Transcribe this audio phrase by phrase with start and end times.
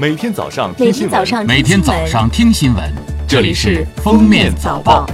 [0.00, 2.90] 每天早上听新闻，每天早上听新闻，
[3.28, 5.04] 这里是《封面早报》。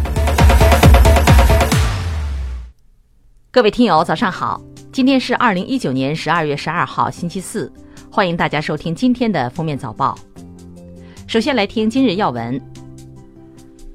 [3.51, 4.63] 各位听友，早上好！
[4.93, 7.73] 今天是二零一九年十二月十二号，星期四，
[8.13, 10.17] 欢迎大家收听今天的《封面早报》。
[11.27, 12.63] 首先来听今日要闻。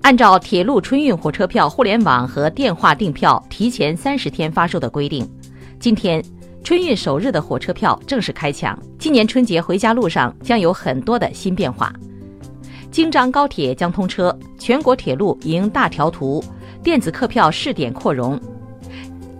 [0.01, 5.25] 按照铁路春运火车票互联网和电话订票提前三十天发售的规定，
[5.79, 6.21] 今天
[6.63, 8.77] 春运首日的火车票正式开抢。
[8.99, 11.91] 今年春节回家路上将有很多的新变化。
[12.91, 16.43] 京张高铁将通车，全国铁路迎大调图，
[16.83, 18.39] 电子客票试点扩容。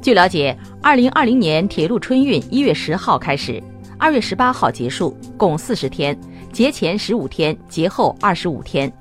[0.01, 3.61] 据了解，二零二零年铁路春运一月十号开始，
[3.99, 6.17] 二月十八号结束，共四十天，
[6.51, 8.91] 节前十五天，节后二十五天。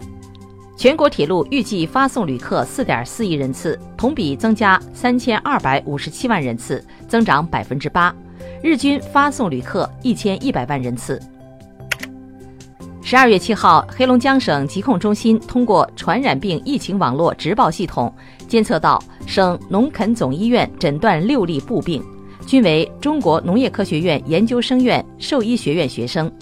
[0.81, 8.17] 全国铁路预计发送旅客四点四亿人次，同比增加三千二百五十七万人次，增长百分之八，
[8.63, 11.21] 日均发送旅客一千一百万人次。
[13.03, 18.11] 十二月七号，黑龙江省疾控中心通过传染病疫情网络直报系统
[18.49, 22.03] 监测到省农垦总医院诊断六例布病，
[22.47, 26.33] 均为中国农业科学院研究生院兽医学院学生。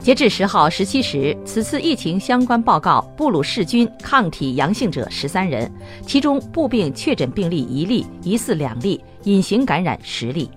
[0.00, 5.70] 截至十号十七时，此次疫情相关报告布鲁氏菌抗体阳性者十三人，
[6.06, 10.50] 其中布病确诊病例一例，疑似两例，隐形感染十例。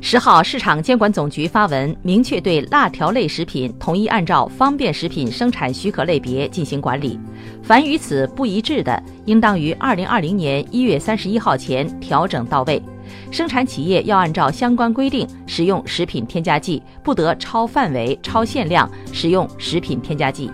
[0.00, 7.18] 十号，市场监管总局发文明确对辣条类食品统一按照方便食品生产许可类别进行管理，
[7.62, 12.82] 凡与此不一致的，应当于二零二零年一月三十一号前调整到位。
[13.30, 20.50] 生产企业要按照相关规定使用食品添加剂，不得超范围、超限量使用食品添加剂。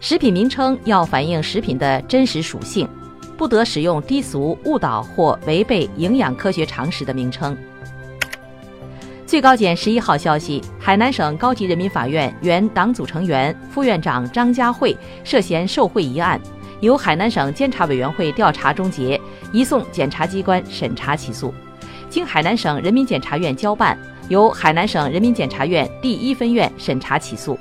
[0.00, 2.88] 食品名称要反映食品的真实属性，
[3.36, 7.56] 不得使用低俗、误导或违背营养科学常识的名称。
[9.24, 16.38] 最高检十一号消息，海南省高级人民法院原党组成员、副院长张家慧涉嫌受贿一案，
[16.80, 19.18] 由海南省监察委员会调查终结，
[19.52, 21.54] 移送检察机关审查起诉。
[22.12, 27.58] 经海南省人民检察院交办，由海南省人民检察院第一分院审查起诉。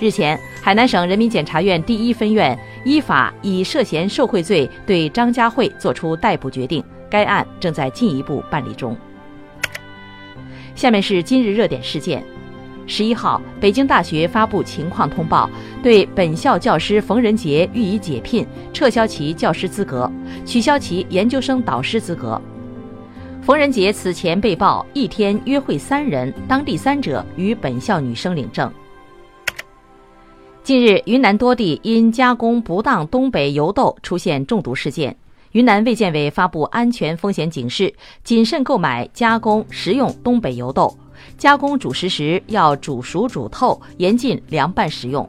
[0.00, 8.96] 日前，海南省人民检察院第一分院依法以涉嫌受贿罪对张家慧作出逮捕决定，该案正在进一步办理中。
[10.74, 12.24] 下面是今日热点事件：
[12.88, 15.48] 十一号，北京大学发布情况通报，
[15.80, 20.10] 对本校教师冯仁杰予以解聘，撤销其教师资格，
[20.44, 22.42] 取消其研究生导师资格。
[23.46, 28.68] 冯仁杰此前被曝一天约会三人，当第三者与本校女生领证。
[30.64, 35.16] 近日，云南多地因加工不当东北油豆出现中毒事件。
[35.52, 40.92] 云南卫健委发布安全风险警示，谨慎购买、加工、食用东北油豆。
[41.38, 45.24] 加工煮食时要煮熟煮透，严禁凉拌食用。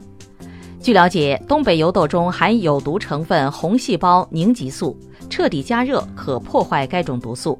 [0.80, 4.98] 据了解，东北油豆中含有毒成分红细胞凝集素，
[5.30, 7.56] 彻底加热可破坏该种毒素，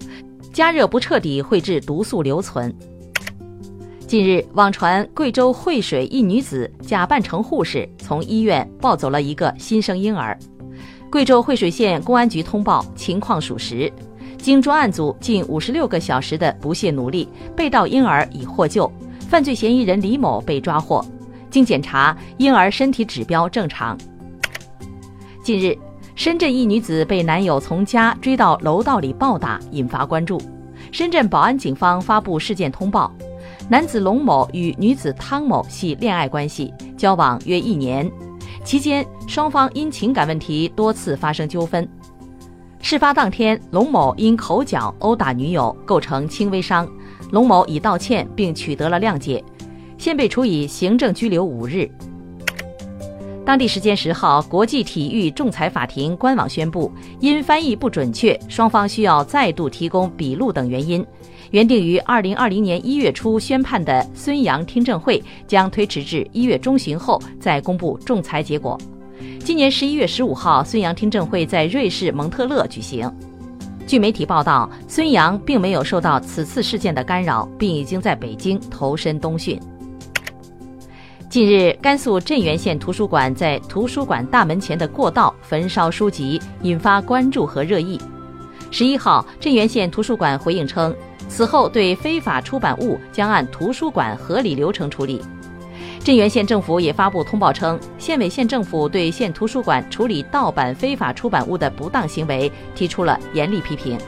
[0.59, 2.75] 加热不彻底会致毒素留存。
[4.09, 10.37] 近日，网传贵州惠水一女子假扮成护士，从医院抱走了一个新生婴儿。
[11.13, 13.89] 贵州惠水县公安局通报情况属实，
[14.37, 18.91] 经专案组近五十六个小时的不懈努力，被盗婴儿已获救，
[19.29, 21.07] 犯罪嫌疑人李某被抓获。
[21.53, 23.97] 经检查，婴儿身体指标正常。
[25.41, 25.79] 近日，
[26.19, 30.43] 深圳一女子被男友从家追到楼道里暴打，引发关注。
[30.91, 33.15] 深圳宝安警方发布事件通报。
[33.69, 38.11] 男子龙某与女子汤某系恋爱关系，交往约一年，
[38.65, 41.89] 期间双方因情感问题多次发生纠纷。
[42.81, 46.89] 事发当天，龙某因口角殴打女友，构成轻微伤，
[47.31, 49.45] 龙某已道歉并取得了谅解，
[49.97, 51.89] 现被处以行政拘留五日。
[53.49, 61.03] 当地时间十号，国际体育仲裁法庭官网宣布，因翻译不准确，双方需要再度提供笔录等原因。
[61.51, 68.79] 原定于二零二零年一月初宣判的孙杨听证会将推迟至一月中旬后再公布仲裁结果。
[69.43, 73.11] 今年十一月十五号，孙杨听证会在瑞士蒙特勒举行。
[73.87, 79.59] 据媒体报道，孙杨并没有受到此次事件的干扰，并已经在北京投身冬训。
[81.29, 88.01] 近日，甘肃镇原县图书馆在图书馆大门前的过道焚烧书籍，引发关注和热议。
[88.71, 90.95] 十一号，镇原县图书馆回应称，
[91.29, 95.21] 此后对非法出版物将按图书馆合理流程处理。
[96.03, 103.99] 镇原县政府也发布通报称，县委县政府对县图书馆处理盗版非法出版物的不当行为提出了严厉批评，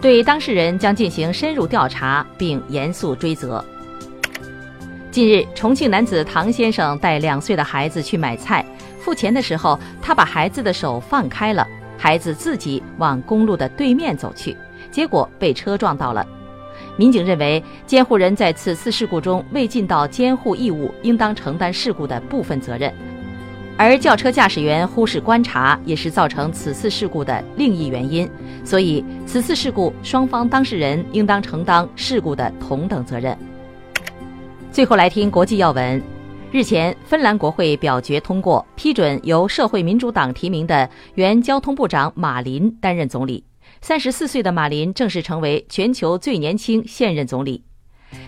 [0.00, 3.62] 对当事人将进行深入调查并严肃追责。
[5.18, 8.64] 近日，重庆男子唐先生带两岁的孩子去买菜，
[9.00, 11.66] 付钱的时候，他把孩子的手放开了，
[11.96, 14.56] 孩子自己往公路的对面走去，
[14.92, 16.24] 结果被车撞到了。
[16.96, 22.94] 民警认为，监护人在此次事故中未尽到监护义务，应当承担事故的部分责任。
[23.76, 28.30] 而轿车驾驶员忽视观察，也是造成此次事故的另一原因。
[28.64, 33.36] 所以，此次事故双方当事人应当承担事故的同等责任。
[34.78, 36.00] 最后来听国际要闻。
[36.52, 43.44] 日前，芬兰国会表决通过批准由社会民主党提名的原交通部长马林担任总理。
[43.80, 47.60] 三十四岁的马林正式成为全球最年轻现任总理。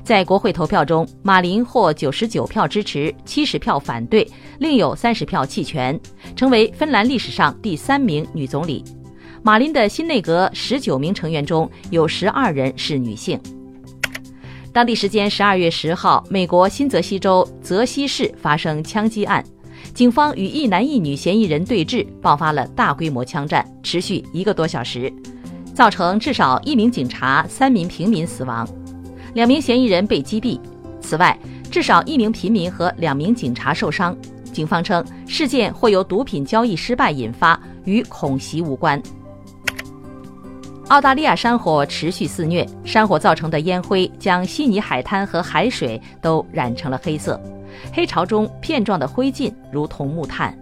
[0.03, 5.97] 在国会投票中，马林获九十九票支持，七十票反对，另有三十票弃权，
[6.35, 8.83] 成为芬兰历史上第三名女总理。
[9.45, 13.41] 马林的新内阁十九名成员中有十二人是女性。
[14.73, 19.45] 当地时间十二月十号，美国新泽西州泽西市发生枪击案，
[19.93, 25.13] 警方与一男一女嫌疑人对峙，爆发了大规模枪战，持续一个多小时，
[25.75, 28.69] 造成至少一名警察、三名平民死亡。
[29.35, 30.61] 两名嫌疑人被击毙。
[31.01, 31.37] 此外，
[31.69, 34.17] 至少一名平民和两名警察受伤。
[34.53, 39.03] 警方称，事件或由毒品交易失败引发，与恐袭无关。
[40.91, 47.41] 澳大利亚山火持续肆虐，山火造成的烟灰将悉尼海滩和海水都染成了黑色，
[47.93, 50.53] 黑潮中片状的灰烬如同木炭。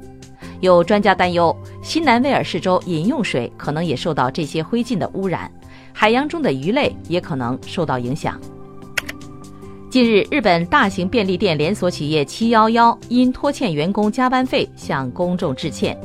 [0.61, 5.51] 有专家担忧，新南威尔士州饮用水可能也受到这些灰烬的污染，
[5.95, 8.39] 海洋中的鱼类也可能受到影响。
[9.89, 15.99] 近日，日本大型便利店连锁企业七幺幺因拖欠员工加班费向公众致歉。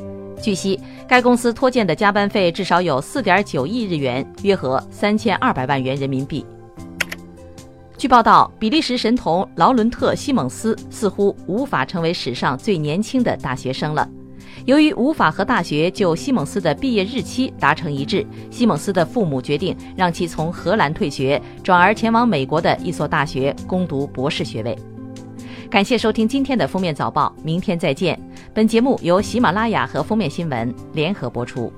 [0.43, 6.45] 据悉，该公司拖欠的加班费至少有四点九亿日元，约合三千二百万元人民币。
[7.97, 14.05] 据报道，比利时神童劳伦特·西蒙斯似乎无法成为史上最年轻的大学生了。
[14.65, 24.77] 由于无法和大学就西蒙斯的毕业日期达成一致，西蒙斯的父母决定让其从荷兰退学，转而前往美国的一所大学攻读博士学位。
[25.69, 28.19] 感谢收听今天的封面早报，明天再见。
[28.55, 31.73] 本节目由喜马拉雅和封面新闻联合播出。